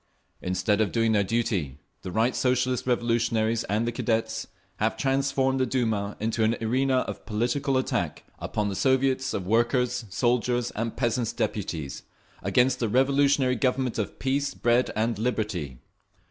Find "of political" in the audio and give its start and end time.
7.01-7.77